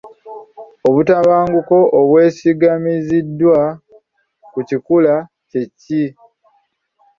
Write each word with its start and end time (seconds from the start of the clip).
Obutabanguko 0.87 1.77
obwesigamiziddwa 1.99 3.59
ku 4.51 4.59
kikula 4.69 5.15
kye 5.49 5.63
ki? 5.79 6.03